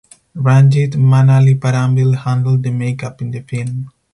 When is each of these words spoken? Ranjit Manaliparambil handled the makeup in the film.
Ranjit 0.35 0.93
Manaliparambil 0.95 2.15
handled 2.17 2.63
the 2.63 2.71
makeup 2.71 3.21
in 3.21 3.29
the 3.29 3.41
film. 3.41 3.91